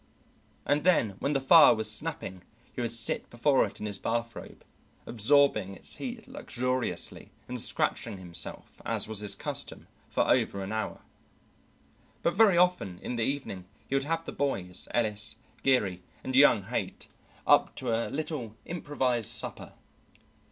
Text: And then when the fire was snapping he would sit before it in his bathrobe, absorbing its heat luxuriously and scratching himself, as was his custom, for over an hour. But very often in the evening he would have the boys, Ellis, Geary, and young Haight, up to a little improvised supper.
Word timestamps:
And 0.65 0.83
then 0.83 1.11
when 1.19 1.33
the 1.33 1.39
fire 1.39 1.75
was 1.75 1.87
snapping 1.91 2.41
he 2.73 2.81
would 2.81 2.91
sit 2.91 3.29
before 3.29 3.67
it 3.67 3.79
in 3.79 3.85
his 3.85 3.99
bathrobe, 3.99 4.65
absorbing 5.05 5.75
its 5.75 5.97
heat 5.97 6.27
luxuriously 6.27 7.29
and 7.47 7.61
scratching 7.61 8.17
himself, 8.17 8.81
as 8.83 9.07
was 9.07 9.19
his 9.19 9.35
custom, 9.35 9.85
for 10.09 10.27
over 10.27 10.63
an 10.63 10.71
hour. 10.71 11.01
But 12.23 12.33
very 12.33 12.57
often 12.57 12.97
in 13.03 13.15
the 13.15 13.23
evening 13.25 13.65
he 13.87 13.93
would 13.93 14.05
have 14.05 14.25
the 14.25 14.31
boys, 14.31 14.87
Ellis, 14.91 15.35
Geary, 15.61 16.01
and 16.23 16.35
young 16.35 16.63
Haight, 16.63 17.07
up 17.45 17.75
to 17.75 17.91
a 17.93 18.09
little 18.09 18.55
improvised 18.65 19.29
supper. 19.29 19.73